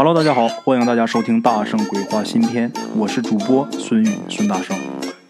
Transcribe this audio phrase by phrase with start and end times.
[0.00, 4.78] Hello，大家好，欢迎大家收听《大圣鬼话》新篇，我是主播孙宇，孙大圣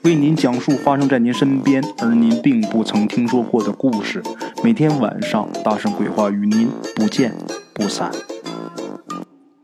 [0.05, 4.23] 为您讲述发生在您身边而您并不曾听说过的故事。
[4.63, 7.35] 每天晚上，《大圣鬼话》与您不见
[7.73, 8.13] 不散。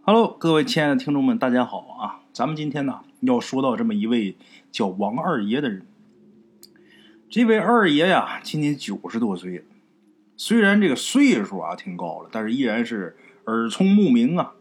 [0.01, 2.25] Hello，各位亲爱的听众们，大家好啊！
[2.33, 4.39] 咱们今天呢要说到这么一位
[4.73, 5.87] 叫王二爷的人。
[7.29, 9.65] 这位二爷呀，今年九十多岁了，
[10.39, 14.53] 虽然这个岁数啊挺高了，但是依然是耳聪目明啊。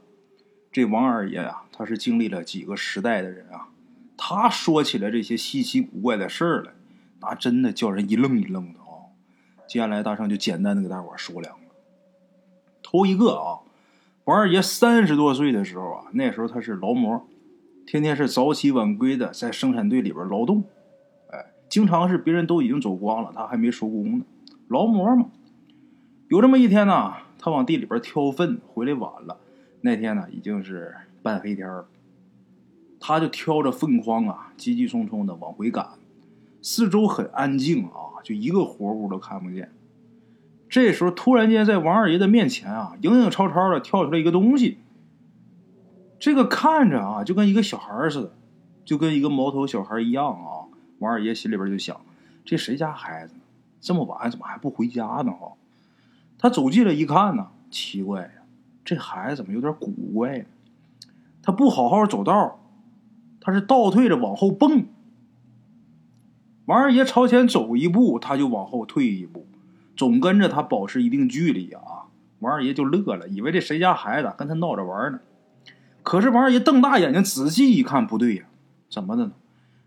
[0.73, 3.69] 这王二爷啊，他是经历了几个时代的人啊，
[4.17, 6.71] 他说起来这些稀奇古怪的事儿来，
[7.21, 9.13] 那真的叫人一愣一愣的啊。
[9.67, 11.59] 接下来大圣就简单的给大伙说两个。
[12.81, 13.61] 头一个啊，
[14.23, 17.23] 王二爷三十多岁的时候啊，那时候他是劳模，
[17.85, 20.63] 天天是早起晚归的，在生产队里边劳动，
[21.29, 24.25] 哎，经常是别人都已经走光了，他还没收工呢。
[24.69, 25.27] 劳模嘛，
[26.29, 29.37] 有这么一天呢，他往地里边挑粪，回来晚了。
[29.85, 31.85] 那天呢，已经是半黑天了，
[33.01, 35.89] 他就挑着粪筐啊，急急匆匆的往回赶。
[36.61, 39.73] 四周很安静啊，就一个活物都看不见。
[40.69, 44.77] 这时候，突然间在王二爷的面前啊，影影绰绰的跳出来一个东西。
[46.17, 48.33] 这个看着啊，就跟一个小孩似的，
[48.85, 50.71] 就跟一个毛头小孩一样啊。
[50.99, 51.99] 王二爷心里边就想：
[52.45, 53.35] 这谁家孩子？
[53.81, 55.33] 这么晚怎么还不回家呢？
[55.33, 55.51] 哈！
[56.37, 58.29] 他走近了一看呢，奇怪呀！
[58.85, 60.45] 这孩子怎么有点古怪呢？
[61.41, 62.59] 他不好好走道，
[63.41, 64.85] 他是倒退着往后蹦。
[66.65, 69.45] 王二爷朝前走一步，他就往后退一步，
[69.95, 71.81] 总跟着他保持一定距离啊。
[72.39, 75.19] 王二爷就乐了，以为这谁家孩子跟他闹着玩呢。
[76.03, 78.43] 可是王二爷瞪大眼睛仔细一看，不对呀，
[78.89, 79.31] 怎么的呢？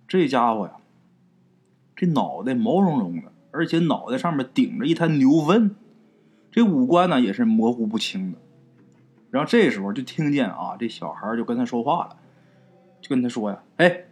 [0.09, 0.75] 这家伙呀，
[1.95, 5.75] 这脑袋毛茸茸的，而且脑袋上面顶着一滩牛粪，
[6.51, 8.39] 这五官呢也是模糊不清的。
[9.31, 12.17] 然后这时候就听见啊，这小孩就跟他说话了，
[13.01, 14.05] 就跟他说呀：“哎，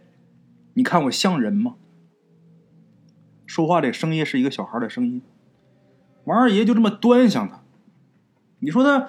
[0.73, 1.75] 你看我像人吗？”
[3.47, 5.21] 说话这声音是一个小孩的声音。
[6.25, 7.61] 王二爷就这么端详他，
[8.59, 9.07] 你说他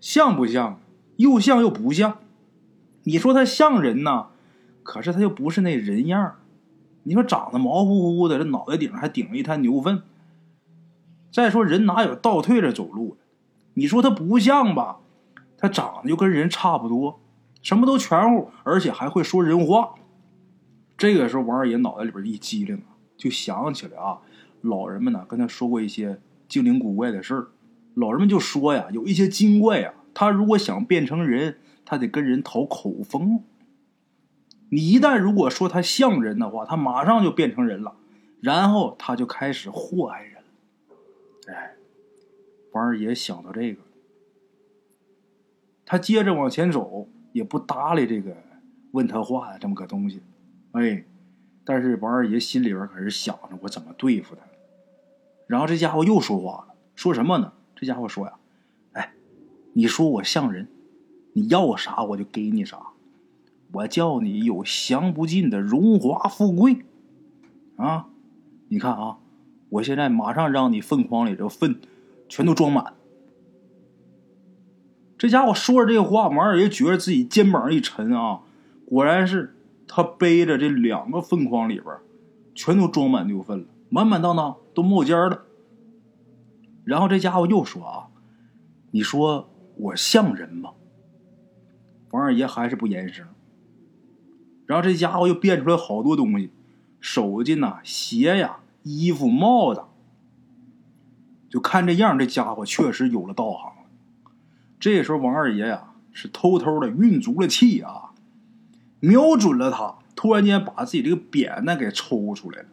[0.00, 0.80] 像不像？
[1.16, 2.18] 又像又不像。
[3.04, 4.28] 你说他像人呐，
[4.82, 6.36] 可是他又不是那人样
[7.02, 10.02] 你说长得毛乎乎的，这脑袋顶上还顶了一滩牛粪。
[11.30, 13.23] 再说人哪有倒退着走路的？
[13.74, 14.98] 你说他不像吧？
[15.56, 17.20] 他长得就跟人差不多，
[17.62, 19.94] 什么都全乎，而且还会说人话。
[20.96, 22.82] 这个时候，王二爷脑袋里边一激灵，
[23.16, 24.18] 就想起来啊，
[24.60, 27.48] 老人们呢跟他说过一些精灵古怪的事儿。
[27.94, 33.42] 老人们就说呀，有一些精怪呀，他如果想变成人，他得跟人讨口风。
[34.70, 37.94] 你一旦如果说他像人的话，他马上就变成人了，
[38.40, 40.33] 然后他就开始祸害人。
[42.74, 43.80] 王二爷想到这个，
[45.86, 48.36] 他接着往前走，也不搭理这个
[48.90, 50.20] 问他话的这么个东西。
[50.72, 51.04] 哎，
[51.64, 54.42] 但是王二爷心里边可是想着我怎么对付他。
[55.46, 57.52] 然后这家伙又说话了，说什么呢？
[57.76, 58.34] 这家伙说呀
[58.94, 59.14] ：“哎，
[59.74, 60.66] 你说我像人，
[61.34, 62.88] 你要啥我就给你啥，
[63.70, 66.78] 我叫你有享不尽的荣华富贵
[67.76, 68.08] 啊！
[68.66, 69.18] 你看啊，
[69.68, 71.80] 我现在马上让你粪筐里这粪。”
[72.28, 72.94] 全都装满。
[75.16, 78.40] 这家伙说着这话，王二爷觉得自己肩膀一沉啊，
[78.84, 79.54] 果然是
[79.86, 81.96] 他背着这两个粪筐里边，
[82.54, 85.44] 全都装满牛粪了，满满当当都冒尖了。
[86.84, 88.08] 然后这家伙又说啊
[88.92, 90.72] ：“你说我像人吗？”
[92.10, 93.26] 王二爷还是不言声。
[94.66, 96.50] 然后这家伙又变出来好多东西，
[97.00, 99.82] 手巾呐、鞋呀、衣服、帽子。
[101.54, 103.84] 就看这样，这家伙确实有了道行了。
[104.80, 108.10] 这时候，王二爷呀是偷偷的运足了气啊，
[108.98, 112.66] 瞄准了他，突然间把自己这个扁担给抽出来了，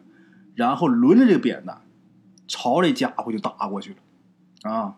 [0.56, 1.80] 然后抡着这个扁担
[2.48, 4.68] 朝这家伙就打过去了。
[4.68, 4.96] 啊，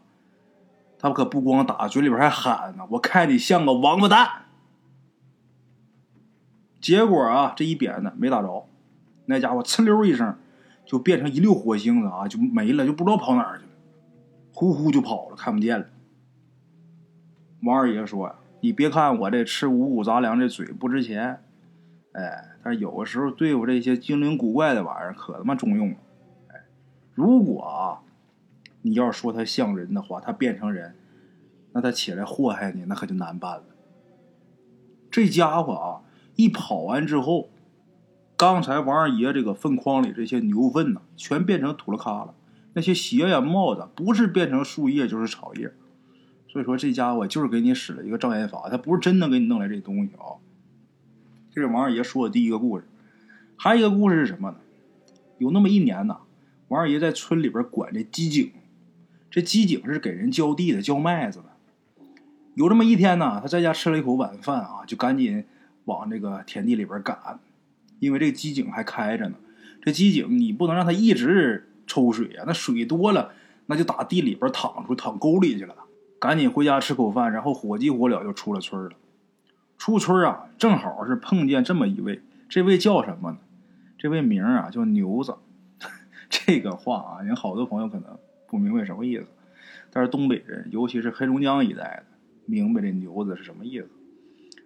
[0.98, 4.46] 他可不光打，嘴里边还喊呢：“我看你像个王八蛋！”
[6.80, 8.66] 结果啊，这一扁担没打着，
[9.26, 10.38] 那家伙呲溜一声
[10.86, 13.68] 就变成一溜火星子啊，就没了，就不知道跑哪儿去了。
[14.54, 15.86] 呼呼就跑了，看不见了。
[17.64, 21.42] 王二爷说：“，你别看我这吃五谷杂粮这嘴不值钱，
[22.12, 25.96] 哎，但是有的时候对付这些精灵古怪的玩意儿可他妈中用了。
[26.48, 26.62] 哎，
[27.14, 28.00] 如果啊，
[28.82, 30.94] 你要说他像人的话，他变成人，
[31.72, 33.64] 那他起来祸害你，那可就难办了。
[35.10, 36.02] 这家伙啊，
[36.36, 37.48] 一跑完之后，
[38.36, 42.34] 刚才王二爷这个粪筐里这些牛粪呢，全变成土了咖了。”
[42.74, 45.72] 那些鞋呀、帽子，不是变成树叶就是草叶，
[46.48, 50.36] 所以说这家伙就是给你使了一个障眼法，他不是真能给你弄来这东西啊。
[51.52, 52.84] 这是王二爷说的第一个故事，
[53.56, 54.56] 还有一个故事是什么呢？
[55.38, 56.18] 有那么一年呢，
[56.68, 58.50] 王二爷在村里边管这机井，
[59.30, 61.46] 这机井是给人浇地的、浇麦子的。
[62.54, 65.44] 有这么一天呢，他在家吃了一口晚饭啊，就赶紧
[65.84, 67.40] 往这个田地里边赶，
[67.98, 69.36] 因为这个机井还开着呢。
[69.82, 73.32] 这机井你不能让它一直抽水啊，那水多了，
[73.66, 75.74] 那就打地里边淌出淌沟里去了。
[76.18, 78.90] 赶紧回家吃口饭，然后火急火燎就出了村了。
[79.76, 83.38] 出村啊，正好是碰见这么一位，这位叫什么呢？
[83.98, 85.34] 这位名啊叫牛子。
[86.30, 89.26] 这个话啊，人好多朋友可能不明白什么意思，
[89.90, 92.04] 但是东北人，尤其是黑龙江一带的，
[92.46, 93.88] 明白这牛子是什么意思。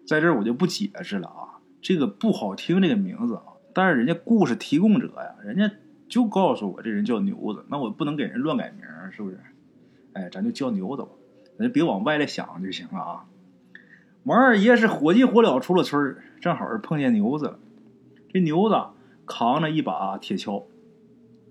[0.07, 5.71] 在这我就不解释了啊，这个不好听这个名字啊，但是人家故事提供者呀，人家
[6.09, 8.83] 就告诉我这人叫牛子，那我不能给人乱改名，
[9.13, 9.39] 是不是？
[10.15, 11.09] 哎，咱就叫牛子吧。
[11.59, 13.25] 咱别往歪了想就行了啊！
[14.25, 17.59] 王二爷是火急火燎出了村正好是碰见牛子了。
[18.33, 18.77] 这牛子
[19.27, 20.65] 扛着一把铁锹，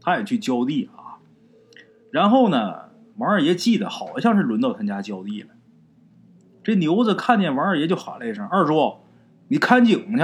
[0.02, 1.20] 他也去浇地啊。
[2.10, 5.50] 然后呢，王二爷记得好像是轮到他家浇地了。
[6.64, 8.98] 这牛子看见王二爷就喊了一声：“二叔，
[9.50, 10.22] 你看井去？”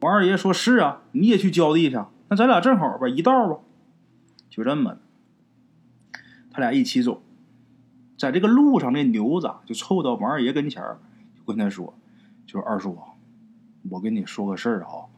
[0.00, 1.98] 王二爷说：“是啊，你也去浇地去？
[2.32, 3.60] 那咱俩正好吧，一道吧。”
[4.48, 4.96] 就这么，
[6.50, 7.22] 他俩一起走。
[8.16, 10.82] 在这个路上，这牛子就凑到王二爷跟前
[11.36, 11.92] 就跟他说
[12.46, 12.98] ：“就是二叔，
[13.90, 15.12] 我跟你说个事儿啊。”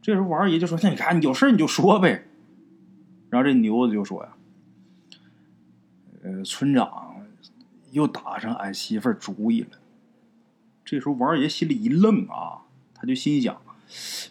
[0.00, 2.26] 这时候王二爷就说：“那你看，你有事你就说呗。”
[3.28, 4.32] 然后这牛子就说：“呀，
[6.22, 7.16] 呃，村长
[7.90, 9.78] 又打上俺媳妇儿主意了。”
[10.86, 12.62] 这时候王二爷心里一愣啊，
[12.94, 13.60] 他就心想：“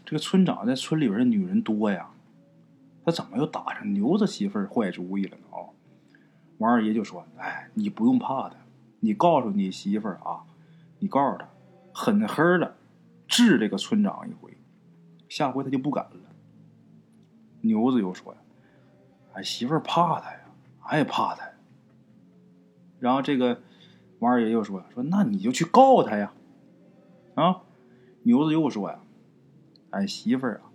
[0.06, 2.10] 这个村长在村里边的女人多呀，
[3.06, 5.72] 他怎么又打上牛子媳妇儿坏主意了呢？”啊！
[6.60, 8.56] 王二爷就说：“哎，你不用怕他，
[9.00, 10.44] 你告诉你媳妇儿啊，
[11.00, 11.48] 你告诉他，
[11.94, 12.76] 狠狠的
[13.28, 14.56] 治这个村长一回，
[15.28, 16.12] 下回他就不敢了。”
[17.62, 18.40] 牛子又说：“呀，
[19.34, 20.40] 俺媳妇儿怕他呀，
[20.84, 21.50] 俺也怕他。”
[23.00, 23.62] 然后这个
[24.20, 26.34] 王二爷又说：“说那你就去告他呀。”
[27.36, 27.62] 啊，
[28.22, 29.00] 牛子又说：“呀，
[29.94, 30.70] 俺媳妇儿啊，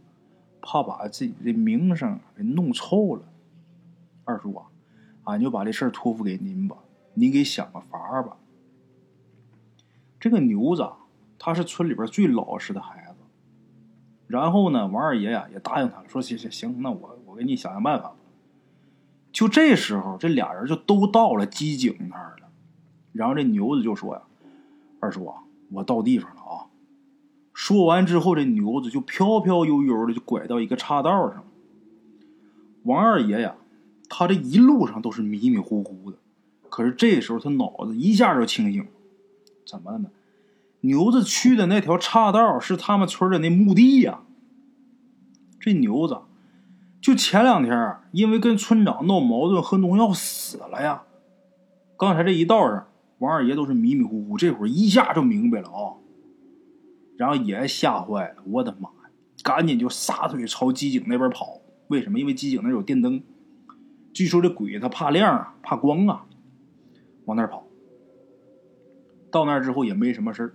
[0.62, 3.22] 怕把自己的名声给弄臭了。”
[4.24, 4.66] 二叔啊。
[5.24, 6.78] 俺就把这事儿托付给您吧，
[7.12, 8.38] 您给想个法儿吧。
[10.18, 10.88] 这个牛子
[11.38, 13.18] 他是村里边最老实的孩子，
[14.26, 18.16] 然后呢，王二爷呀也答应他了，说行行行，那我我给你想想办法吧。
[19.30, 22.48] 就这时候，这俩人就都到了机井那儿了，
[23.12, 24.22] 然后这牛子就说呀
[24.98, 25.42] ：“二叔啊，
[25.72, 26.66] 我到地方了啊。”
[27.68, 31.44] 说完之后，这牛子就飘飘悠悠的就拐到一个岔道上。
[32.84, 33.56] 王二爷呀。
[34.10, 36.16] 他这一路上都是迷迷糊糊的，
[36.70, 38.88] 可是这时候他脑子一下就清醒了，
[39.66, 40.08] 怎么了呢？
[40.80, 44.20] 牛子去的那条岔道是他们村的那墓地呀。
[45.60, 46.22] 这牛子
[47.02, 51.02] 就前两天因为跟村长闹矛盾喝农药死了呀。
[51.98, 52.86] 刚才这一道上，
[53.18, 56.00] 王二爷都是迷迷糊糊，这会儿一下就明白了啊，
[57.18, 59.10] 然后也吓坏了，我的妈呀！
[59.42, 61.60] 赶紧就撒腿朝机井那边跑。
[61.88, 62.18] 为什么？
[62.18, 63.22] 因为机井那有电灯。
[64.14, 66.26] 据说这鬼他怕亮啊，怕光啊，
[67.24, 67.66] 往那儿跑。
[69.30, 70.54] 到那儿之后也没什么事儿，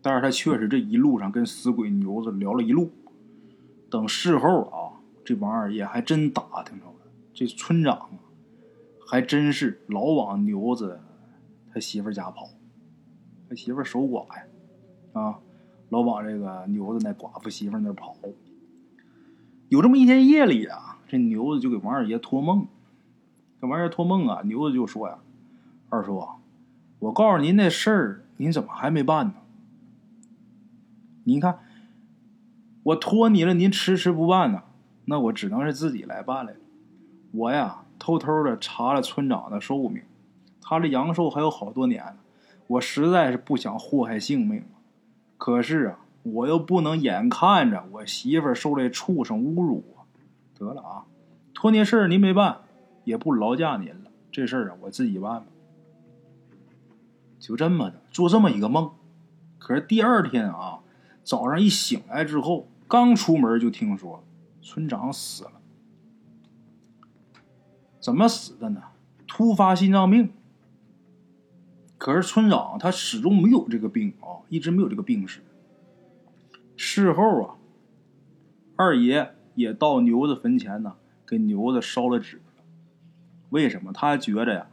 [0.00, 2.90] 但是他确实这一路上跟死鬼牛子聊了一路。
[3.90, 8.08] 等事后啊，这王二爷还真打听着了，这村长
[9.08, 11.00] 还真是老往牛子
[11.72, 12.48] 他媳妇家跑，
[13.48, 14.44] 他媳妇守寡呀，
[15.12, 15.38] 啊，
[15.88, 18.16] 老往这个牛子那寡妇媳妇那跑。
[19.68, 20.92] 有这么一天夜里啊。
[21.08, 22.66] 这牛子就给王二爷托梦，
[23.60, 25.18] 这王二爷托梦啊，牛子就说呀
[25.88, 26.26] ：“二叔，
[26.98, 29.34] 我告诉您那事儿，您怎么还没办呢？
[31.22, 31.60] 您看，
[32.82, 34.64] 我托你了，您迟迟不办呢，
[35.04, 36.54] 那我只能是自己来办了。
[37.30, 40.02] 我呀，偷偷的查了村长的寿命，
[40.60, 42.16] 他这阳寿还有好多年呢，
[42.66, 44.64] 我实在是不想祸害性命。
[45.38, 50.04] 可是啊，我又不能眼看着我媳妇受这畜生侮辱啊。”
[50.58, 51.04] 得了啊，
[51.52, 52.62] 托您事儿您没办，
[53.04, 54.10] 也不劳驾您了。
[54.32, 55.46] 这事儿啊，我自己办吧。
[57.38, 58.90] 就这么的做这么一个梦。
[59.58, 60.80] 可是第二天啊，
[61.22, 64.24] 早上一醒来之后，刚出门就听说
[64.62, 65.52] 村长死了。
[68.00, 68.82] 怎么死的呢？
[69.26, 70.32] 突发心脏病。
[71.98, 75.40] 可是村长他始终没有这个病啊，一直没有这个病史。
[76.76, 77.56] 事后啊，
[78.76, 79.32] 二爷。
[79.56, 82.42] 也到牛子坟前呢，给牛子烧了纸。
[83.48, 83.90] 为什么？
[83.90, 84.66] 他觉着呀，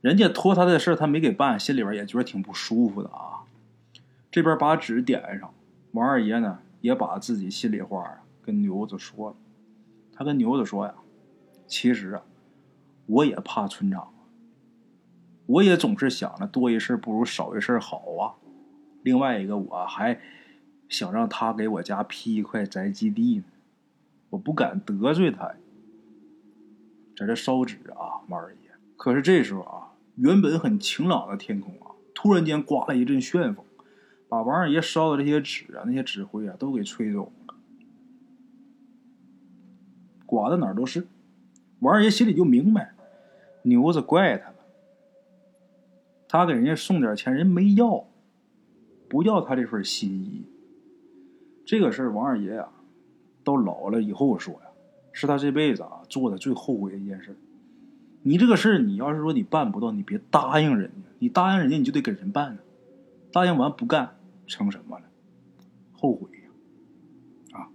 [0.00, 3.46] 人家托他的事他没给办，心里边也觉得挺不舒服的啊。
[4.32, 5.54] 这边把纸点上，
[5.92, 9.36] 王二爷呢也把自己心里话啊跟牛子说了。
[10.12, 10.94] 他跟牛子说呀
[11.68, 12.22] ：“其实啊，
[13.06, 14.12] 我也怕村长，
[15.50, 18.38] 我也总是想着多一事不如少一事好啊。
[19.02, 20.20] 另外一个，我还
[20.88, 23.44] 想让他给我家批一块宅基地呢，
[24.30, 25.54] 我不敢得罪他。
[27.16, 28.70] 在这烧纸啊，王二爷。
[28.96, 33.64] 可是这时候啊，原本很晴朗的天空啊，突然间刮了一阵旋风。”
[34.28, 37.54] 把王二爷烧的这些纸啊，那些纸灰啊，都给吹走了，
[40.24, 41.08] 刮的哪儿都是。
[41.80, 42.92] 王二爷心里就明白，
[43.62, 44.52] 牛子怪他。
[46.32, 48.06] 他给人家送点钱，人没要，
[49.08, 50.44] 不要他这份心意。
[51.66, 52.72] 这个事儿，王二爷啊，
[53.42, 54.60] 到老了以后说呀，
[55.12, 57.36] 是他这辈子啊做的最后悔的一件事。
[58.22, 62.60] 你这个事儿，你要是说你办不到，你别答应人家，你答应人家，你就得给人办呢。
[63.32, 64.16] 答应完不干。
[64.46, 65.04] 成什么了？
[65.92, 67.60] 后悔呀！
[67.60, 67.68] 啊，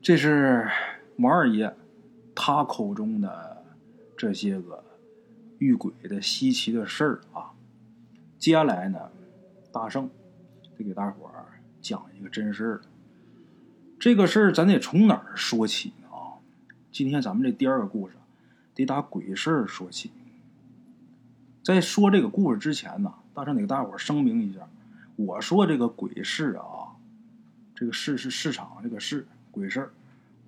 [0.00, 0.66] 这是
[1.18, 1.74] 王二爷
[2.34, 3.62] 他口中的
[4.16, 4.82] 这些个
[5.62, 7.52] 遇鬼的稀奇的事儿啊。
[8.36, 8.98] 接下来呢，
[9.70, 10.10] 大圣
[10.76, 12.80] 得给大伙儿讲一个真事儿。
[14.00, 15.92] 这个事儿咱得从哪儿说起？
[16.10, 16.42] 啊，
[16.90, 18.16] 今天咱们这第二个故事
[18.74, 20.10] 得打鬼事儿说起。
[21.62, 23.14] 在说这个故事之前呢。
[23.34, 24.68] 大圣得给大伙儿声明一下，
[25.16, 26.92] 我说这个鬼市啊，
[27.74, 29.90] 这个市是市场，这个市鬼市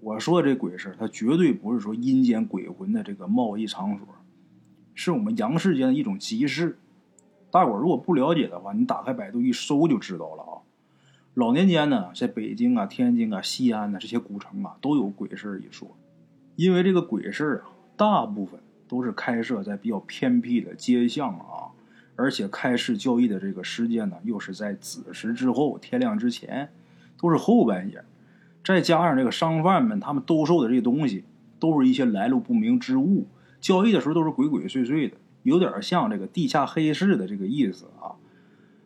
[0.00, 4.06] 我说这鬼市，它绝对不是说阴间鬼魂的这个贸易场所，
[4.94, 6.78] 是我们阳世间的一种集市。
[7.50, 10.52] 大伙如果不了解的话，你打开百度一搜就知道了啊。
[11.34, 15.96] 老年间呢，在北京啊、天津啊、西安呢这些古城啊，都有鬼市一说。
[16.56, 21.74] 因为这个鬼市啊，大部分都是开设在比较偏僻的街巷啊。
[22.16, 26.70] 而且开市交易的这个时间呢，又是在子时之后，天亮之前，
[27.18, 28.04] 都是后半夜。
[28.64, 31.24] 再加上这个商贩们，他们兜售的这些东西，
[31.58, 33.26] 都是一些来路不明之物，
[33.64, 38.12] 交易的时候都是鬼鬼祟祟的，有点像这个地下黑市的这个意思啊。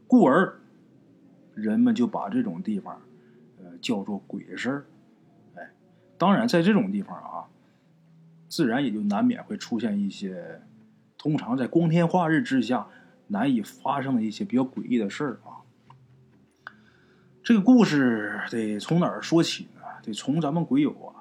[0.06, 0.60] 故而，
[1.56, 3.02] 人们就把这种地方，
[3.58, 4.86] 呃，叫做鬼市。
[5.56, 5.72] 哎，
[6.16, 7.50] 当然，在这种地方啊，
[8.48, 10.62] 自然也就难免会出现一些，
[11.16, 12.86] 通常在光天化日之下。
[13.30, 15.60] 难以发生的一些比较诡异的事儿啊！
[17.42, 19.82] 这个故事得从哪儿说起呢？
[20.02, 21.20] 得从咱们鬼友啊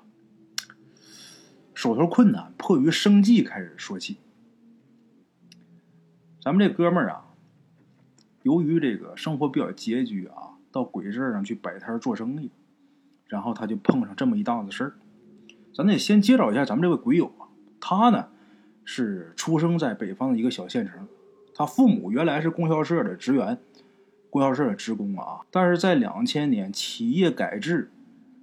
[1.78, 4.18] 手头困难、迫于生计开始说起。
[6.42, 7.26] 咱们这哥们儿啊，
[8.42, 12.50] 由于这个生活比较拮据啊，到鬼市上去摆摊做生意，
[13.28, 14.94] 然后他就碰上这么一档子事儿。
[15.72, 17.46] 咱得先介绍一下咱们这位鬼友啊，
[17.80, 18.30] 他呢
[18.84, 21.08] 是出生在北方的一个小县城。
[21.54, 23.60] 他父母原来是供销社的职员，
[24.32, 27.92] 供销社的职工啊，但是在两千年企业改制，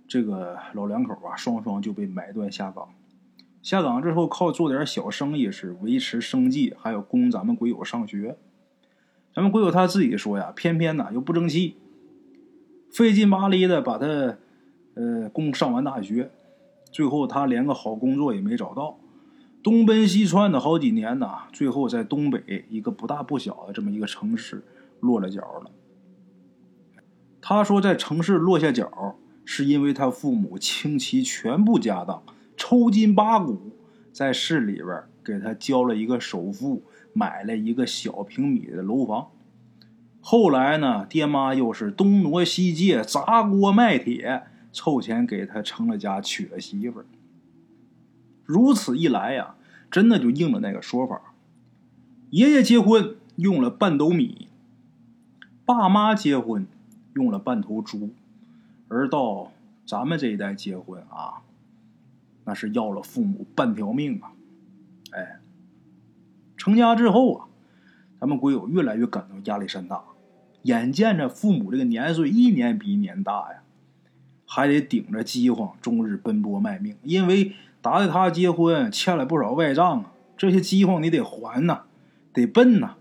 [0.07, 2.91] 这个老两口啊双双就被买断下岗。
[3.65, 8.37] 下岗之后靠做点小生意是维持生计，还有供咱们鬼友上学。
[9.35, 11.79] 咱们鬼友他自己说呀，偏偏呢又不争气，
[12.93, 14.37] 费劲巴力的把他
[14.93, 16.31] 呃供上完大学，
[16.93, 18.99] 最后他连个好工作也没找到。
[19.63, 24.63] 东奔西窜的好几年呐，最后在东北一个不大不小的这么一个城市
[25.01, 25.71] 落了脚了。
[27.41, 29.17] 他说，在城市落下脚，
[29.47, 32.23] 是因为他父母倾其全部家当，
[32.57, 33.77] 抽筋扒骨，
[34.13, 36.83] 在市里边给他交了一个首付，
[37.13, 39.29] 买了一个小平米的楼房。
[40.21, 47.07] 后来呢，爹妈又是东挪西借，砸锅卖铁，凑钱给他成了家，娶了媳妇儿。
[48.45, 49.55] 如此一来呀，
[49.91, 51.35] 真的就应了那个说法：
[52.31, 54.49] 爷爷结婚用了半斗米，
[55.65, 56.67] 爸妈结婚
[57.15, 58.11] 用了半头猪，
[58.89, 59.53] 而到
[59.87, 61.43] 咱们这一代结婚啊，
[62.45, 64.33] 那是要了父母半条命啊！
[65.13, 65.41] 哎，
[66.57, 67.47] 成家之后啊，
[68.21, 70.03] 咱们鬼友越来越感到压力山大，
[70.63, 73.63] 眼见着父母这个年岁一年比一年大呀，
[74.47, 77.53] 还得顶着饥荒终日奔波卖命，因为。
[77.85, 81.83] 打的他结婚欠了不少外账啊，这些饥荒你得还呐，
[82.33, 82.97] 得奔呐。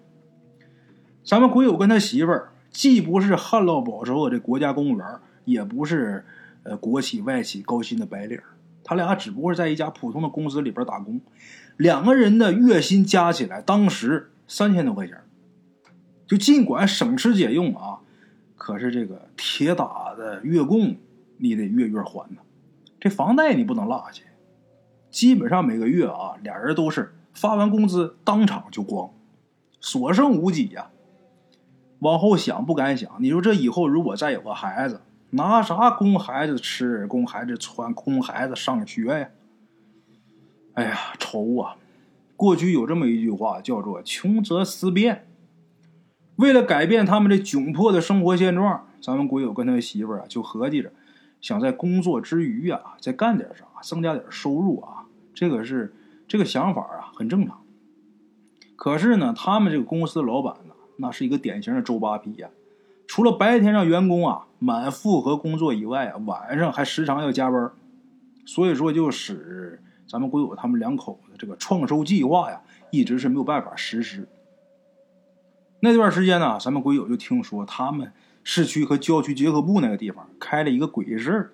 [1.23, 5.07] 咱们鬼友跟他媳妇儿既不是旱涝保收的这国家公务员，
[5.45, 6.25] 也不是
[6.63, 8.37] 呃国企外企高薪的白领，
[8.83, 11.21] 他俩只不过是在一家普通的公司里边打工，
[11.77, 15.17] 两个人的月薪加起来当时三千多块钱，
[16.27, 17.99] 就尽管省吃俭用啊，
[18.55, 20.95] 可是这个铁打的月供
[21.37, 22.41] 你得月月还呢，
[22.99, 24.21] 这房贷你不能落下。
[25.09, 29.11] 基本上每个月啊，俩人都是发完工资当场就光，
[29.79, 30.89] 所剩无几呀。
[31.99, 35.01] 往后想不敢想，你说这以后如果再有个孩子，
[35.35, 39.29] 拿啥供孩子吃、供孩子穿、供孩子上学呀？
[40.75, 41.75] 哎呀，愁啊！
[42.35, 45.27] 过去有这么一句话，叫做“穷则思变”。
[46.37, 50.91] 为了改变他们这窘迫的生活现状，咱们鬼友跟他媳妇儿啊就合计着，
[51.41, 55.05] 想在工作之余啊再干点啥，增加点收入啊。
[55.33, 55.95] 这个是
[56.27, 57.63] 这个想法啊，很正常。
[58.75, 62.49] 可是呢，他们这个公司老板呢，那是一个典型的周扒皮呀。
[63.15, 67.71] 除了白天让员工啊满负荷工作以外啊，晚上还时常要加班，
[68.43, 69.79] 所以说就使。
[70.07, 74.27] 咱们鬼友他们两口子这个创收计划呀，一直是没有办法实施。
[75.81, 78.11] 那段时间呢，咱们鬼友就听说他们
[78.43, 81.53] 市区和郊区结合部那个地方开了一个鬼市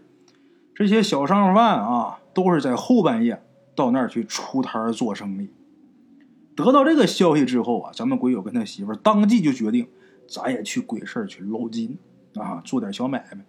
[0.74, 3.44] 这些小商贩啊，都是在后半夜
[3.76, 5.50] 到那儿去出摊做生意。
[6.56, 9.90] 得到这个消息之后啊，咱们鬼友跟他媳妇当即就决定，
[10.30, 11.98] 咱也去鬼市去捞金
[12.36, 13.44] 啊，做点小买卖。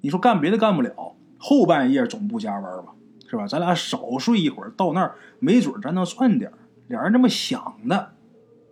[0.00, 2.94] 你说干别的干不了，后半夜总不加班吧？
[3.30, 3.46] 是吧？
[3.46, 6.50] 咱俩少睡一会儿，到那儿没准咱能赚点
[6.86, 8.14] 俩人这么想的，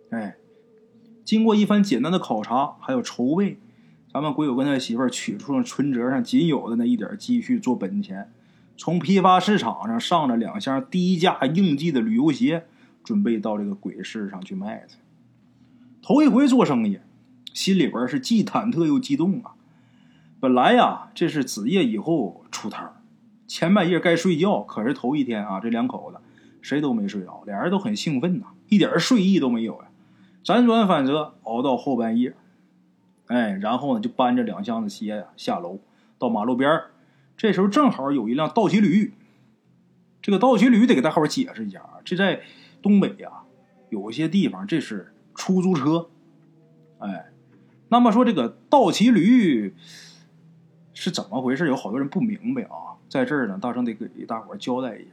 [0.09, 0.35] 哎，
[1.23, 3.59] 经过一番简单的考察还有筹备，
[4.11, 8.31] 咱们鬼友跟他媳妇儿取出了存折上仅有的那一点积蓄做本钱，
[8.75, 12.65] 从批发市场上上了两箱低价应季的旅游鞋，
[13.03, 14.97] 准备到这个鬼市上去卖去。
[16.01, 16.99] 头一回做生意，
[17.57, 19.55] 心里边是既忐忑又激动啊！
[20.39, 23.01] 本来呀，这是子夜以后出摊。
[23.47, 26.19] 前半夜该睡觉，可是头一天啊，这两口子
[26.61, 29.87] 谁都没睡着，俩人都很兴奋呐，一点睡意都没有呀。
[30.43, 32.35] 辗转反侧熬到后半夜，
[33.25, 35.79] 哎，然后呢就搬着两箱子鞋呀下楼
[36.19, 36.83] 到马路边
[37.35, 39.15] 这时候正好有一辆倒骑驴，
[40.21, 42.41] 这个倒骑驴得给大伙解释一下啊，这在
[42.83, 43.31] 东北呀
[43.89, 46.09] 有些地方这是出租车，
[46.99, 47.25] 哎，
[47.89, 49.75] 那么说这个倒骑驴
[50.93, 51.67] 是怎么回事？
[51.67, 52.99] 有好多人不明白啊。
[53.09, 55.11] 在这儿呢，大圣得给大伙交代一下。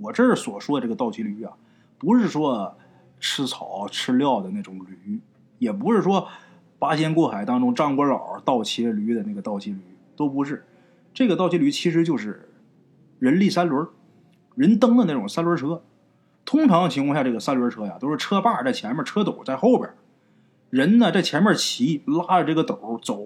[0.00, 1.52] 我这儿所说的这个倒骑驴啊，
[1.98, 2.76] 不是说
[3.18, 5.20] 吃草吃料的那种驴，
[5.58, 6.28] 也不是说
[6.78, 9.80] 八仙过海当中张国老倒骑驴的那个倒骑驴，
[10.14, 10.64] 都不是。
[11.12, 12.48] 这个倒骑驴其实就是
[13.18, 13.88] 人力三轮、
[14.54, 15.82] 人蹬的那种三轮车。
[16.44, 19.92] 通常情况下，这个三轮车呀，都是车把在前面，车斗在后边，
[20.70, 23.18] 人呢在前面骑，拉着这个斗走。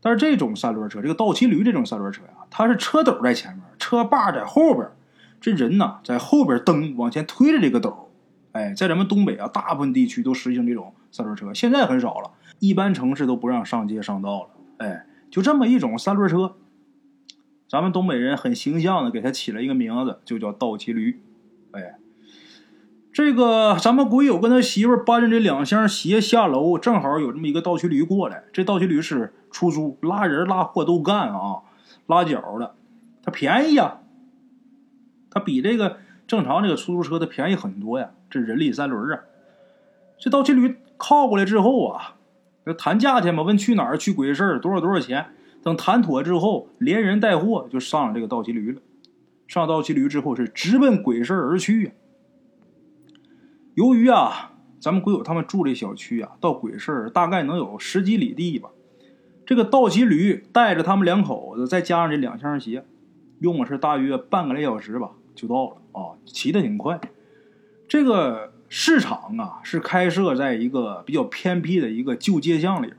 [0.00, 4.88] 但是这种三轮车，这个倒骑驴这种三轮车呀，它是车斗在前面，车把在后边，
[5.40, 8.10] 这人呢在后边蹬，往前推着这个斗。
[8.50, 14.48] 哎，在咱们东北啊，大部分地区都实行这种三轮车，现在很少了，一般城市都不让上街上道了。
[14.78, 16.56] 哎，就这么一种三轮车，
[17.68, 21.20] 咱们东北人很形象的给它起了一个名字，就叫倒骑驴。
[21.70, 21.94] 哎。
[23.12, 28.44] 这个咱们鬼友跟他媳妇搬着这两箱鞋下楼，正好有这么一个倒骑驴过来。
[28.54, 31.60] 这倒骑驴是出租，拉人拉货都干啊，
[32.06, 32.74] 拉脚的，
[33.22, 33.98] 它便宜呀，
[35.30, 38.12] 它比这个正常这个出租车的便宜很多呀。
[38.30, 39.20] 这人力三轮啊，
[40.18, 42.14] 这倒骑驴靠过来之后啊，
[42.78, 43.98] 谈价钱嘛，问去哪儿？
[43.98, 45.26] 去鬼市多少多少钱？
[45.62, 48.80] 等谈妥之后，连人带货就上了这个倒骑驴了。
[49.46, 51.92] 上倒骑驴之后是直奔鬼市而去呀。
[53.74, 58.70] 由于啊，咱们鬼友他们住这小区啊，到鬼市大概能有十几里地吧。
[59.46, 62.84] 这个倒骑驴带着他们两口子，再加上这两箱鞋，
[63.40, 67.00] 用的是大约半个来小时吧，就到了啊，骑得挺快。
[67.88, 72.98] 这个市场啊，是开设在一个比较偏僻的一个旧街巷里边。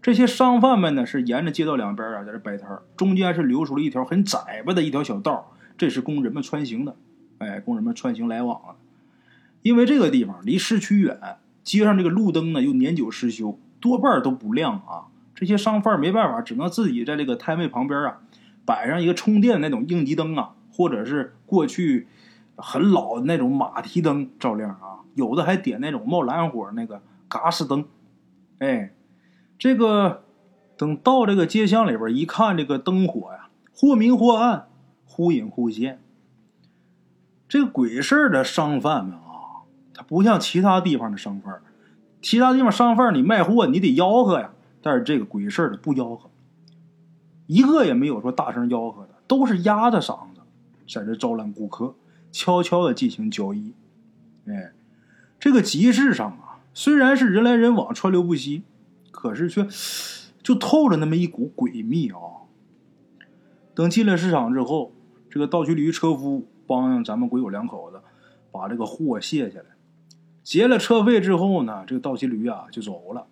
[0.00, 6.96] 这些商贩们呢，是沿着街道两边啊，在这摆摊中间是留出了一条很窄巴的一条小道，这是供人们穿行的，
[7.38, 8.74] 哎，供人们穿行来往的。
[9.62, 15.08] 因为这个地方离市区远，街上这个路灯呢又年久失修，多半都不亮啊。
[15.34, 18.20] 这些商贩没办法，只能自己在这个摊位旁边啊
[18.64, 22.08] 摆上一个充电那种应急灯啊，或者是过去
[22.56, 25.04] 很老的那种马蹄灯照亮啊。
[25.14, 27.84] 有的还点那种冒蓝火那个嘎斯灯。
[28.58, 28.92] 哎，
[29.58, 30.24] 这个
[30.76, 34.68] 等到这个街巷里边一看，这个灯火呀，或明或暗，
[35.04, 36.00] 忽隐忽现。
[37.48, 39.27] 这个鬼市的商贩们啊。
[39.98, 41.60] 它不像其他地方的商贩
[42.22, 46.30] 其他地方商贩你卖货你得吆喝呀，但是这个鬼市的不吆喝，
[47.48, 50.42] 一个也没有说大声吆喝的，都是压着嗓子
[50.88, 51.96] 在这招揽顾客，
[52.30, 53.72] 悄悄的进行交易。
[54.46, 54.70] 哎，
[55.40, 58.62] 这个集市上啊，虽然是人来人往、川流不息，
[59.10, 59.66] 可是却
[60.44, 62.46] 就透着那么一股诡秘啊。
[63.74, 64.92] 等进了市场之后，
[65.28, 68.00] 这个倒骑驴车夫帮咱们鬼友两口子。
[68.50, 69.66] 把这个货卸下来，
[70.48, 73.26] 结了车费之后呢，这个倒骑驴啊就走了。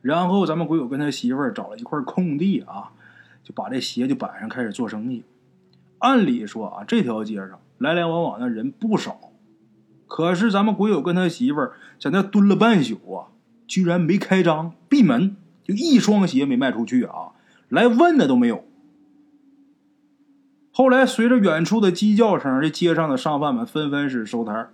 [0.00, 2.92] 然后咱们鬼友跟他媳妇儿找了一块空地啊，
[3.42, 5.24] 就把这鞋就摆上，开始做生意。
[5.98, 9.32] 按理说啊，这条街上来来往往的人不少，
[10.06, 13.26] 可是咱们鬼友跟他媳妇儿在那蹲了半宿啊，
[13.66, 17.32] 居然没开张闭门，就一双鞋没卖出去啊，
[17.68, 18.64] 来问的都没有。
[20.70, 24.70] 后来随着远处的鸡叫声，这街上的商贩们纷纷是收摊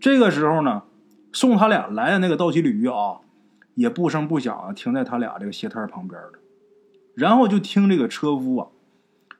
[0.00, 0.82] 这个时候呢，
[1.32, 3.20] 送他俩来的那个倒骑驴啊。
[3.74, 6.32] 也不声不响停在他俩这个鞋摊旁边了，
[7.14, 8.66] 然后就听这个车夫啊，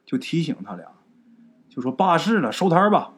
[0.07, 0.87] 就提醒他俩，
[1.68, 3.14] 就说罢市了，收摊吧。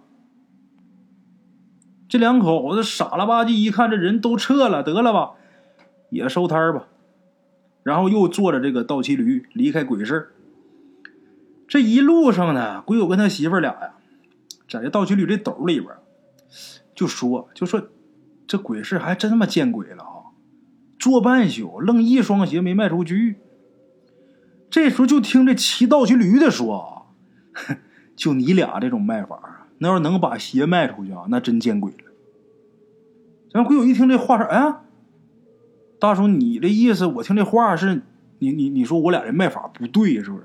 [2.09, 5.33] 这两口子傻了吧唧，一看这人都撤了，得了吧，
[6.09, 6.88] 也收摊吧。
[7.83, 10.31] 然后又坐着这个倒骑驴离开鬼市。
[11.68, 13.92] 这一路上呢，鬼友跟他媳妇俩呀，
[14.66, 15.92] 在这倒骑驴这斗里边，
[17.01, 17.89] 就说就说，
[18.47, 20.37] 这鬼市还真他妈见鬼了啊！
[20.99, 23.37] 坐半宿，愣一双鞋没卖出去。
[24.69, 27.73] 这时候就听这骑倒骑驴的说啊
[28.15, 32.13] ：“就你俩这种卖法，那要是能把鞋卖出去啊，那真见鬼了。”
[33.51, 34.75] 咱鬼友一听这话说：“哎，
[35.99, 38.03] 大叔，你的意思，我听这话是，
[38.41, 40.45] 你你你说我俩这卖法不对，是不是？”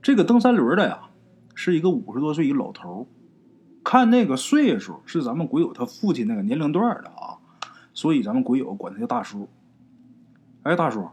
[0.00, 1.10] 这个蹬三轮的呀，
[1.54, 3.06] 是一个五十多岁一老头
[3.88, 7.38] 看那个岁数是咱们鬼友他父亲那个年龄段的啊。
[7.94, 9.48] 所以咱们鬼友管他叫大叔。
[10.64, 11.08] 哎，大叔，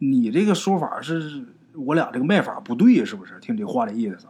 [0.00, 3.38] 你这个说法是我俩这个卖法不对，是不是？
[3.38, 4.26] 听这话的意思。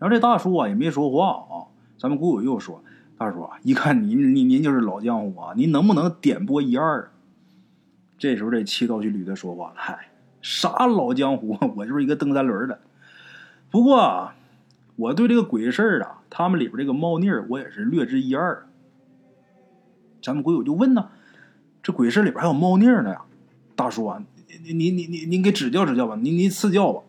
[0.00, 1.70] 然后这大叔啊也没说话啊。
[1.96, 2.82] 咱们鬼友又说
[3.16, 7.12] ：“大叔啊，一看您您您就是老江湖啊，您能不能点拨一二？”
[8.18, 10.08] 这时候这七道骑驴的说话了：“嗨，
[10.42, 11.56] 啥老江湖？
[11.76, 12.80] 我就是一个蹬三轮的。
[13.70, 14.32] 不过
[14.96, 18.66] 我对这个鬼事儿啊，他们里边这个猫腻儿，我也是略知一二。”
[20.22, 21.10] 咱们鬼友就问呢，
[21.82, 23.22] 这鬼市里边还有猫腻呢呀？
[23.76, 24.22] 大叔啊，
[24.64, 27.02] 您您您您您给指教指教吧，您您赐教吧。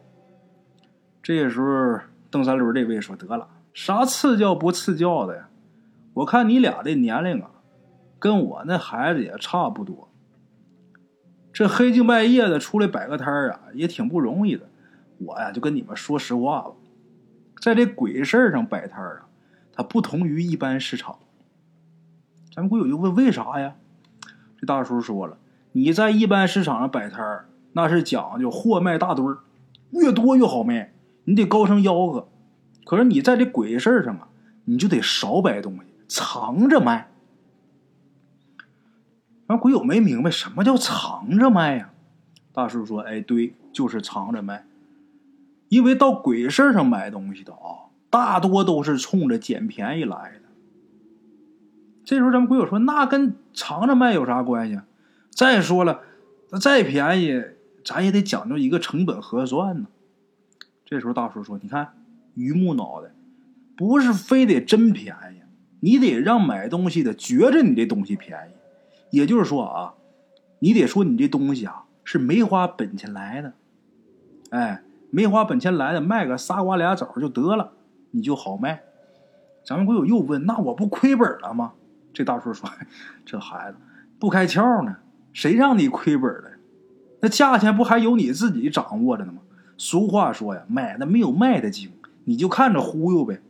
[1.23, 5.49] 这时候蹬三轮这位说：“得了，啥赐教不赐教的呀？
[6.13, 7.49] 我看你俩这年龄啊，
[8.19, 10.09] 跟我那孩子也差不多。
[11.53, 14.67] 这黑更半夜的出来摆个摊儿啊，也挺不容易的。
[15.19, 16.71] 我呀，就跟你们说实话吧，
[17.59, 19.25] 在这鬼市上摆摊儿啊，
[19.73, 21.17] 它不同于一般市场。”
[22.53, 23.75] 咱们鬼友就问为啥呀？
[24.59, 25.37] 这大叔说了，
[25.73, 29.39] 你在一般市场上摆摊儿，那是讲究货卖大堆儿，
[29.91, 30.93] 越多越好卖，
[31.25, 32.27] 你得高声吆喝。
[32.85, 34.27] 可是你在这鬼事儿上啊，
[34.65, 37.09] 你就得少摆东西，藏着卖。
[39.47, 41.91] 咱鬼友没明白什么叫藏着卖呀？
[42.51, 44.65] 大叔说：“哎，对，就是藏着卖。
[45.69, 50.47] 因为到鬼市上买东西的啊，大多都是冲着捡便宜来的。”
[52.05, 54.79] 这时候咱们鬼友说：“那跟藏着卖有啥关系？
[55.29, 56.01] 再说了，
[56.51, 57.43] 那再便宜，
[57.83, 59.87] 咱也得讲究一个成本核算呢。”
[60.85, 61.89] 这时候大叔说：“你看，
[62.35, 63.11] 榆木脑袋，
[63.75, 65.41] 不是非得真便宜，
[65.81, 68.53] 你得让买东西的觉着你这东西便宜。
[69.09, 69.93] 也就是说啊，
[70.59, 73.53] 你得说你这东西啊是没花本钱来的，
[74.49, 77.71] 哎，没花本钱来的，卖个仨瓜俩枣就得了，
[78.11, 78.83] 你就好卖。”
[79.65, 81.73] 咱们鬼友又问：“那我不亏本了吗？”
[82.13, 82.69] 这大叔说
[83.25, 83.77] ：“这孩子
[84.19, 84.95] 不开窍呢，
[85.33, 86.51] 谁让你亏本了？
[87.19, 89.39] 那价钱不还有你自己掌握着呢吗？
[89.77, 91.91] 俗话说呀，买的没有卖的精，
[92.23, 93.41] 你就看着忽悠呗。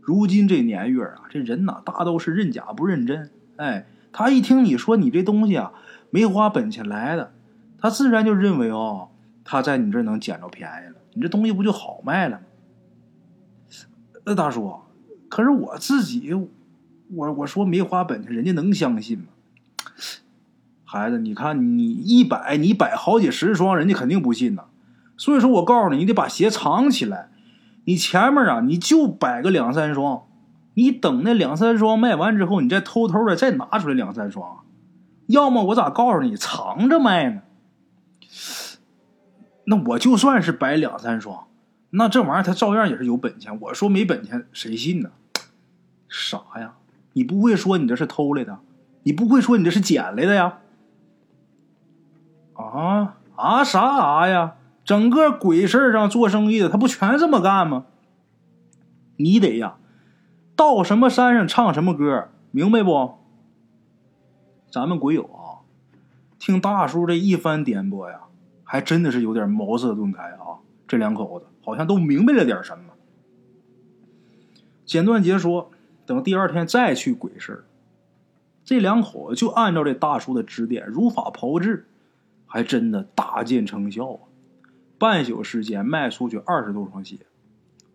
[0.00, 3.30] 如今这年月啊，这人呐，大都是认假不认真。
[3.56, 5.72] 哎，他一听你说你这东西啊
[6.10, 7.32] 没花本钱来的，
[7.78, 9.08] 他自然就认为哦，
[9.44, 12.42] 他在你这能捡着便宜了，你这东西不就好卖了吗？
[14.24, 14.74] 那大叔，
[15.28, 16.34] 可是我自己。”
[17.12, 19.24] 我我说没花本钱，人家能相信吗？
[20.84, 24.66] 孩子，你看你一摆，你摆好几十双，人家肯定不信呐。
[25.16, 27.28] 所以说我告诉你，你得把鞋藏起来。
[27.84, 30.22] 你前面啊，你就摆个两三双，
[30.74, 34.60] 你等那两三双卖完之后，你再偷偷的再拿出来两三双。
[35.26, 37.42] 要么我咋告诉你藏着卖呢？
[39.70, 41.46] 那我就算是摆两三双，
[41.90, 43.56] 那这玩意儿他照样也是有本钱。
[43.60, 45.12] 我说没本钱，谁信呢？
[46.08, 46.74] 傻呀！
[47.12, 48.58] 你不会说你这是偷来的，
[49.04, 50.58] 你不会说你这是捡来的呀？
[52.54, 54.56] 啊啊啥啊呀？
[54.84, 57.86] 整个鬼市上做生意的，他不全这么干吗？
[59.18, 59.76] 你得呀，
[60.56, 63.18] 到什么山上唱什么歌，明白不？
[64.68, 65.62] 咱们鬼友啊，
[66.40, 68.22] 听大叔这一番点拨呀，
[68.70, 70.62] 还真的是有点茅塞顿开啊。
[70.86, 72.84] 这两口子好像都明白了点什么。
[74.86, 75.72] 简短截说，
[76.06, 77.64] 等第二天再去鬼市，
[78.64, 81.88] 这两口子就按照这大叔的指点如法炮制，
[82.46, 84.20] 还真的大见成效啊！
[85.00, 87.16] 半宿时间卖出去二十多双鞋，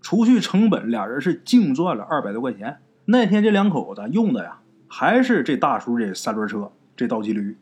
[0.02, 2.80] 除去成本，俩人是净赚了二百多块钱。
[3.06, 4.60] 那天这两口子用的呀，
[4.90, 7.56] 还是这大叔这三轮车，这倒骑驴。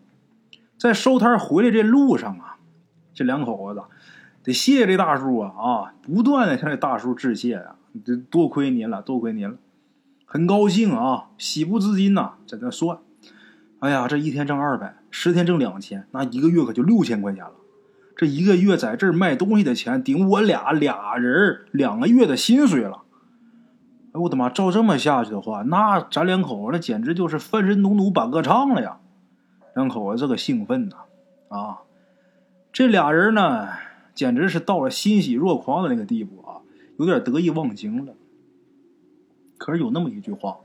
[0.80, 2.53] 在收摊回来这路上啊，
[3.14, 3.82] 这两口子
[4.44, 7.76] 得谢谢这大叔啊啊，不断的向这大叔致谢啊。
[8.04, 9.56] 这多亏您了，多亏您了，
[10.26, 12.98] 很高兴啊，喜不自禁呐，在那算，
[13.80, 17.54] 哎呀，这一天挣二百，十天挣两千，那一个月可就六千块钱了。
[18.16, 23.04] 这一个月在这卖东西的钱，顶我俩俩人两个月的薪水了。
[24.12, 24.50] 哎，我的妈！
[24.50, 28.98] 照这么下去的话，那咱两口子那简直就是翻身农奴把歌唱了呀！
[29.76, 30.96] 两口子这个兴奋呐，
[31.50, 31.80] 啊，
[32.74, 33.70] 这俩人呢，
[34.16, 36.60] 简直是到了欣喜若狂的那个地步啊。
[36.98, 38.14] 有点得意忘形了，
[39.58, 40.58] 可是有那么一句话，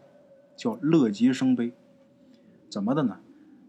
[0.56, 1.72] 叫“乐极生悲”。
[2.70, 3.18] 怎么的呢？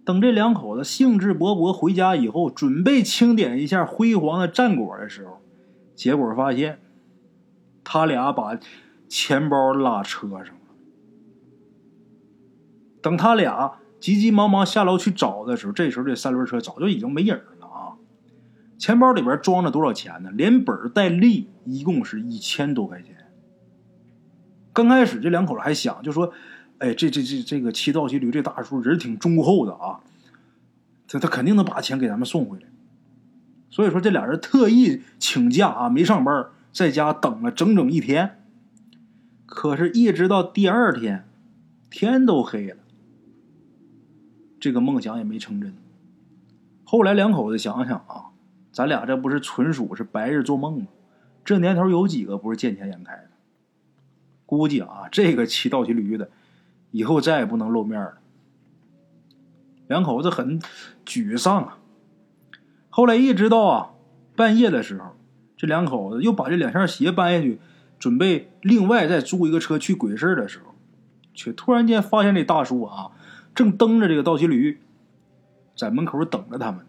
[0.05, 5.41] 等这两口子兴致勃勃回家以后，准备清点一下辉煌的战果的时候，
[5.95, 6.79] 结果发现，
[7.83, 8.57] 他俩把
[9.07, 10.53] 钱包落车上了。
[13.01, 17.58] 等他俩急急忙忙下楼去找的时候，这时候这三轮车早就已经没影了。
[18.79, 20.31] 钱包里边装着多少钱呢？
[20.31, 23.13] 连本带利，一共是一千多块钱。
[24.71, 26.31] 刚开始这两口子还想，就说
[26.79, 29.99] ：“哎，这这这这个骑倒骑驴这大叔人挺忠厚的啊，
[31.09, 32.67] 他他肯定能把钱给咱们送回来。”
[33.69, 38.39] 所以说，这俩人特意请假啊，没上班，在家等了整整一天。
[39.45, 41.25] 可是，一直到第二天，
[41.89, 42.77] 天都黑了，
[44.57, 45.75] 这个梦想也没成真。
[46.85, 48.28] 后来，两口子想想啊。
[48.79, 50.87] 咱俩这不是纯属是白日做梦吗？
[51.43, 53.29] 这年头有几个不是见钱眼开的？
[54.45, 56.29] 估计啊，这个骑倒骑驴的，
[56.91, 58.19] 以后再也不能露面了。
[59.87, 60.61] 两口子很
[61.05, 61.77] 沮丧啊。
[62.89, 63.91] 后来一直到啊
[64.37, 65.07] 半夜的时候，
[65.57, 67.59] 这两口子又把这两箱鞋搬下去，
[67.99, 70.73] 准备另外再租一个车去鬼市的时候，
[71.33, 73.11] 却突然间发现这大叔啊
[73.53, 74.79] 正蹬着这个倒骑驴
[75.75, 76.85] 在门口等着他们。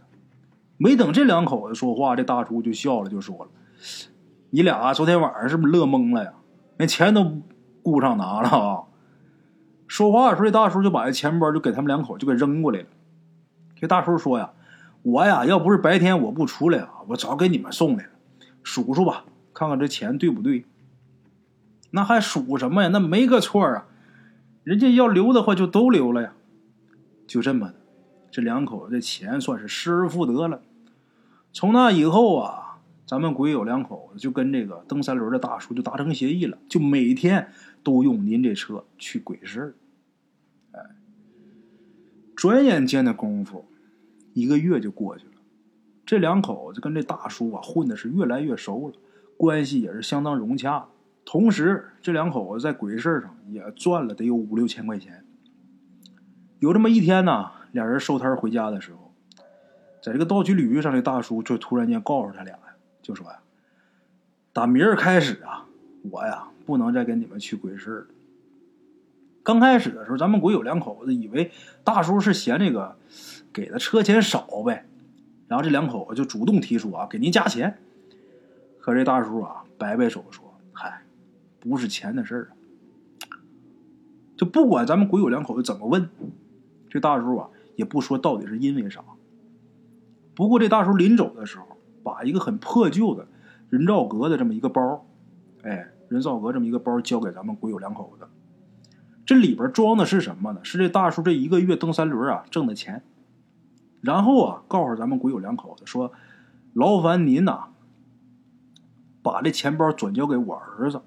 [0.82, 3.50] 没等这两口子说话，这大叔就笑了，就说了
[4.48, 6.32] ：“你俩昨天晚上是不是乐懵了呀？
[6.78, 7.42] 连钱都
[7.82, 8.84] 顾上拿了啊！”
[9.86, 12.86] 说话的时候，这大叔就把这钱包就给他们两口就给扔过来了。
[13.76, 14.52] 这大叔说：“呀，
[15.02, 18.10] 我呀，要不是白天我不出来啊，我早给你们送来了。
[18.62, 20.64] 数数吧，看看这钱对不对？
[21.90, 22.88] 那还数什么呀？
[22.90, 23.86] 那没个错啊！
[24.64, 26.32] 人家要留的话，就都留了呀。
[27.26, 27.74] 就这么的，
[28.30, 30.62] 这两口子的钱算是失而复得了。”
[31.52, 37.50] 从那以后啊，咱们鬼友两口子就跟这个蹬三轮的大叔就达成协议了，就每天
[37.82, 39.74] 都用您这车去鬼市。
[40.70, 40.80] 哎，
[42.36, 43.64] 转眼间的功夫，
[44.32, 45.32] 一个月就过去了。
[46.06, 48.94] 这两口子跟这大叔啊混的是越来越熟了，
[49.36, 50.86] 关系也是相当融洽。
[51.24, 55.24] 同时，这两口子在鬼市上也赚了得有五六千块钱。
[56.60, 59.09] 有这么一天呢，俩人收摊回家的时候。
[60.02, 62.62] 在这个倒骑驴上，这大叔就突然间告诉他俩呀，
[63.02, 63.38] 就说呀
[64.52, 65.66] ：“打明儿开始啊，
[66.10, 68.06] 我呀不能再跟你们去鬼市了。”
[69.42, 71.50] 刚开始的时候，咱们鬼友两口子以为
[71.84, 72.96] 大叔是嫌这个
[73.52, 74.86] 给的车钱少呗，
[75.48, 77.78] 然后这两口子就主动提出啊，给您加钱。
[78.78, 81.02] 可这大叔啊摆摆手说：“嗨，
[81.58, 82.48] 不是钱的事儿。”
[84.36, 86.08] 就不管咱们鬼友两口子怎么问，
[86.88, 89.04] 这大叔啊也不说到底是因为啥。
[90.40, 91.66] 不过这大叔临走的时候，
[92.02, 93.28] 把一个很破旧的
[93.68, 95.04] 人造革的这么一个包，
[95.62, 98.26] 哎，人造革这么一个包交给咱们鬼友两口子。
[99.26, 100.60] 这里边装的是什么呢？
[100.62, 103.02] 是这大叔这一个月蹬三轮啊挣的钱。
[104.00, 106.10] 然后啊，告诉咱们鬼友两口子说
[106.72, 107.64] ：“劳烦您呐，
[109.22, 111.02] 把这钱包转交给我儿子。”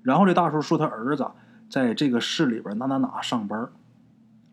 [0.00, 1.30] 然后这大叔说他儿子
[1.68, 3.68] 在这个市里边哪哪哪上班，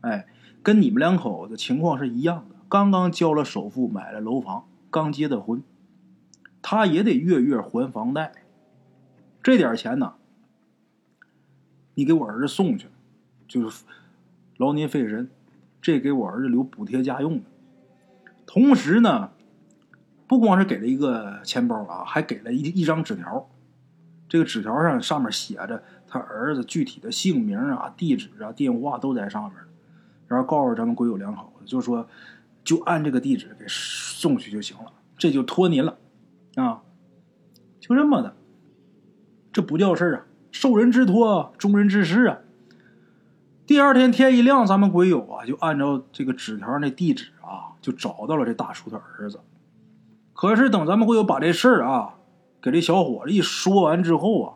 [0.02, 0.28] 哎，
[0.62, 2.59] 跟你们两口子情况是一样的。
[2.70, 5.64] 刚刚交了首付，买了楼房，刚结的婚，
[6.62, 8.32] 他也得月月还房贷。
[9.42, 10.14] 这点钱呢，
[11.96, 12.88] 你给我儿子送去，
[13.48, 13.84] 就是
[14.58, 15.32] 劳您费神，
[15.82, 17.46] 这给我儿子留补贴家用的。
[18.46, 19.32] 同时呢，
[20.28, 23.50] 不光是给了一个钱包啊，还给了一一张纸条。
[24.28, 29.54] 这个纸条上上面写着他儿子具体的姓名啊、地址啊、电话都在上面，
[30.28, 32.08] 然后告诉咱们鬼友两口子，就说。
[32.64, 35.98] 就按这个地址给送去就行了，这就托您了，
[36.56, 36.82] 啊，
[37.80, 38.36] 就这么的，
[39.52, 40.26] 这不叫事儿啊。
[40.52, 42.40] 受人之托，忠人之事啊。
[43.66, 49.40] 第二天天一亮，咱们鬼友啊就按照这个纸条那地址啊，就找到了这大叔的儿子。
[50.34, 52.16] 可是等咱们鬼友把这事儿啊
[52.62, 54.54] 给这小伙子一说完之后啊，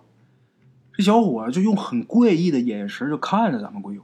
[0.94, 4.02] 这小伙就用很怪异的眼神就看着咱们鬼友，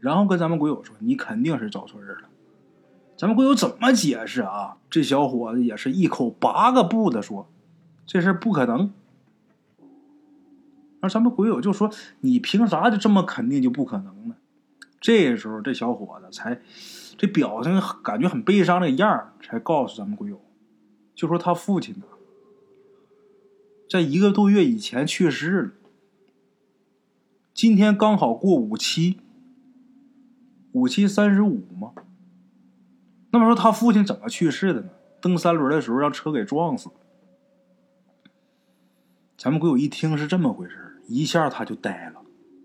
[0.00, 2.28] 然后跟咱们鬼友说：“你肯定是找错人了。”
[3.16, 4.76] 咱们鬼友怎么解释啊？
[4.90, 7.48] 这小伙子也是一口八个不的说
[8.06, 8.92] ：“这事不可能。”
[11.00, 14.36] 那咱们鬼友就说：“你凭啥就这么肯定就不可能呢？”
[15.00, 16.60] 这时候，这小伙子才
[17.16, 20.40] 这表情感觉很悲伤的样儿，才告诉咱们鬼友，
[21.14, 22.04] 就说他父亲呢，
[23.88, 25.70] 在一个多月以前去世了。
[27.54, 29.20] 今天刚好过五七，
[30.72, 31.92] 五七三十五嘛。
[33.36, 34.88] 那么说他父亲怎么去世的呢？
[35.20, 36.94] 蹬三轮的时候让车给撞死了。
[39.36, 42.22] 咱们鬼友一听是这么回事一下他就呆了，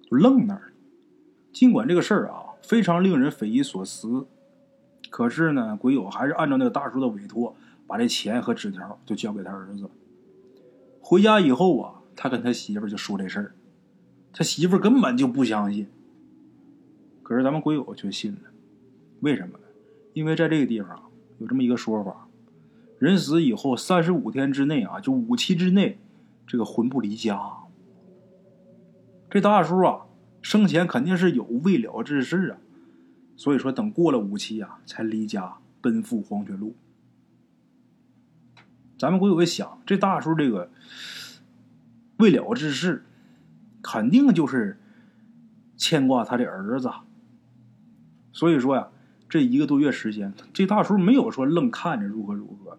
[0.10, 0.74] 就愣那儿了。
[1.52, 4.28] 尽管这个事儿啊非常令人匪夷所思，
[5.10, 7.54] 可是呢，鬼友还是按照那个大叔的委托，
[7.86, 9.90] 把这钱和纸条就交给他儿子。
[11.02, 13.56] 回家以后啊，他跟他媳妇就说这事儿，
[14.32, 15.90] 他媳妇根本就不相信。
[17.24, 18.50] 可是咱们鬼友却信了，
[19.20, 19.60] 为什么？
[20.14, 22.28] 因为在这个地方有这么一个说法：
[23.00, 26.00] 人死以后三十五天之内啊，就五七之内，
[26.46, 27.40] 这个魂不离家。
[29.30, 30.02] 这大叔啊，
[30.42, 32.58] 生前肯定是有未了之事啊，
[33.38, 36.76] 所以说等过了五七啊，才离家奔赴黄泉路。
[39.00, 40.70] 咱们鬼友想，这大叔这个
[42.18, 43.06] 未了之事，
[43.82, 44.78] 肯定就是
[45.78, 46.92] 牵挂他的儿子。
[48.34, 48.90] 所以说呀，
[49.32, 52.78] 这一个多月时间，这大叔没有说愣看着如何如何，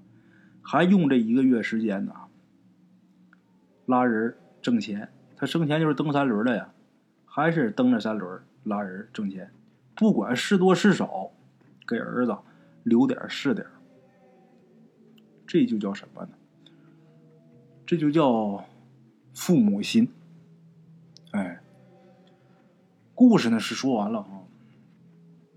[0.60, 2.12] 还用这一个月时间呢，
[3.86, 5.08] 拉人挣钱。
[5.34, 6.74] 他生前就是蹬三轮的呀，
[7.24, 9.50] 还是蹬着三轮拉人挣钱，
[9.94, 11.30] 不管是多是少，
[11.88, 12.36] 给儿子
[12.82, 13.66] 留点是点
[15.46, 16.32] 这就叫什么呢？
[17.86, 18.62] 这就叫
[19.32, 20.06] 父母心。
[21.30, 21.62] 哎，
[23.14, 24.41] 故事呢是说完了啊，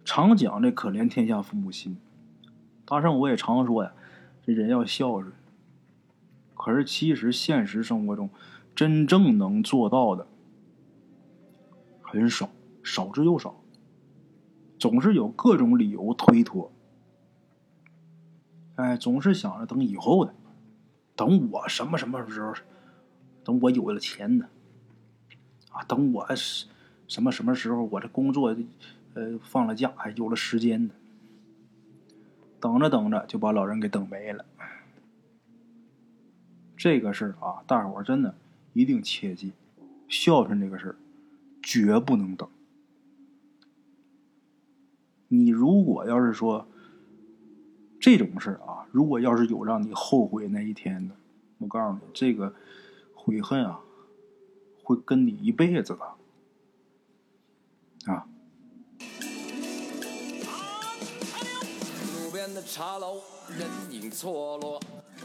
[0.05, 1.97] 常讲这可怜天下父母心。
[2.85, 3.91] 大圣我也常说呀，
[4.45, 5.33] 这人要孝顺。
[6.53, 8.29] 可是其实现实生活中。
[8.75, 10.27] 真正能做到的
[12.01, 12.49] 很少，
[12.83, 13.63] 少之又少，
[14.77, 16.69] 总是有各种理由推脱。
[18.75, 20.35] 哎，总是想着等以后的，
[21.15, 22.53] 等我什么什么时候，
[23.45, 24.49] 等我有了钱呢？
[25.71, 26.35] 啊，等我
[27.07, 28.53] 什么什么时候我这工作
[29.15, 30.93] 呃放了假，还有了时间呢？
[32.59, 34.45] 等着等着就把老人给等没了。
[36.77, 38.35] 这个事儿啊，大伙儿真的。
[38.73, 39.53] 一定切记，
[40.09, 40.95] 孝顺这个事儿，
[41.63, 42.49] 绝不能等。
[45.29, 46.67] 你如果要是说
[48.01, 51.15] 这种事儿啊，如果要是有让你后悔那一天的，
[51.59, 52.53] 我告诉你，这个
[53.13, 53.79] 悔恨啊，
[54.83, 56.03] 会跟你一辈子的
[58.11, 58.27] 啊。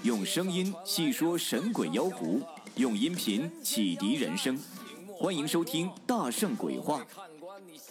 [0.03, 2.41] 用声音细说神鬼妖狐。
[2.77, 4.59] 用音频启迪人生，
[5.19, 7.01] 欢迎收听《大圣鬼话》。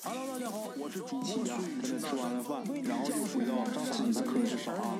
[0.01, 1.81] Hello，大家好，我是主播孙宇。
[1.81, 4.97] 吃完了饭，然后就回到自己的课室上啊。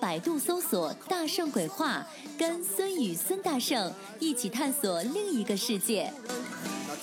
[0.00, 2.06] 百度搜索“大圣鬼话”，
[2.38, 6.10] 跟孙宇、孙大圣一起探索另一个世界。